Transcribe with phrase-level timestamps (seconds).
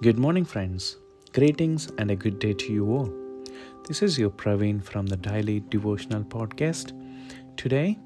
[0.00, 0.96] Good morning, friends.
[1.32, 3.12] Greetings and a good day to you all.
[3.88, 6.92] This is your Praveen from the Daily Devotional Podcast.
[7.56, 7.98] Today,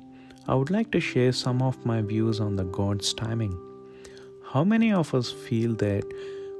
[0.48, 3.55] I would like to share some of my views on the God's timing.
[4.43, 6.02] How many of us feel that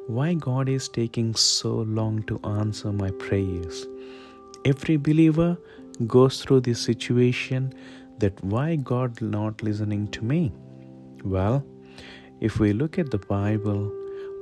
[0.07, 3.87] why God is taking so long to answer my prayers?
[4.67, 5.57] Every believer
[6.07, 7.73] goes through this situation
[8.19, 10.53] that why God not listening to me?
[11.25, 11.65] Well,
[12.41, 13.91] if we look at the Bible,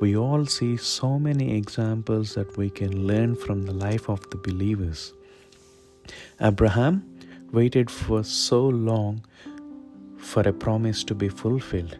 [0.00, 4.38] we all see so many examples that we can learn from the life of the
[4.38, 5.12] believers.
[6.40, 7.04] Abraham
[7.52, 9.24] waited for so long
[10.16, 11.98] for a promise to be fulfilled.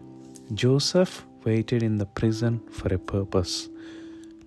[0.55, 3.69] Joseph waited in the prison for a purpose.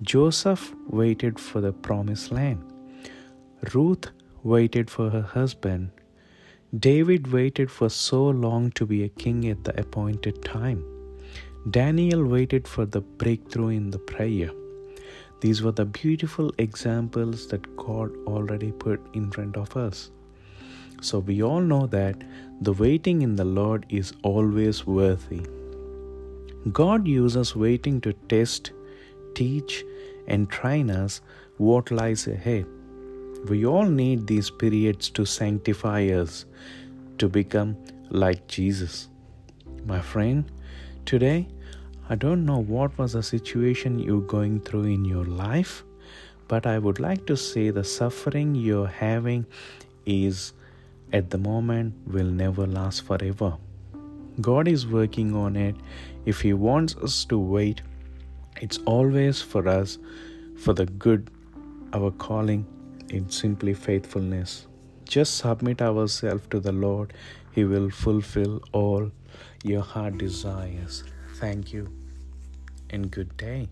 [0.02, 2.64] Joseph waited for the promised land.
[3.74, 4.10] Ruth
[4.44, 5.92] waited for her husband.
[6.78, 10.84] David waited for so long to be a king at the appointed time.
[11.72, 14.52] Daniel waited for the breakthrough in the prayer.
[15.40, 20.12] These were the beautiful examples that God already put in front of us.
[21.02, 22.22] So we all know that
[22.62, 25.42] the waiting in the Lord is always worthy.
[26.72, 28.72] God uses waiting to test,
[29.34, 29.86] teach,
[30.28, 31.22] and train us
[31.58, 32.66] what lies ahead.
[33.50, 36.46] We all need these periods to sanctify us,
[37.20, 37.78] to become
[38.10, 39.10] like Jesus.
[39.86, 40.46] My friend,
[41.06, 41.48] Today,
[42.10, 45.84] I don't know what was the situation you're going through in your life,
[46.48, 49.46] but I would like to say the suffering you're having
[50.06, 50.54] is
[51.12, 53.58] at the moment will never last forever.
[54.40, 55.76] God is working on it.
[56.26, 57.82] If He wants us to wait,
[58.62, 59.98] it's always for us,
[60.58, 61.30] for the good,
[61.92, 62.66] our calling
[63.10, 64.68] in simply faithfulness.
[65.06, 67.14] Just submit ourselves to the Lord,
[67.52, 69.12] He will fulfill all
[69.64, 71.04] your heart desires.
[71.36, 71.92] Thank you
[72.90, 73.70] and good day.